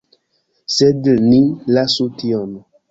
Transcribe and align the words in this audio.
Sed 0.77 1.11
ni 1.29 1.39
lasu 1.79 2.11
tion! 2.21 2.63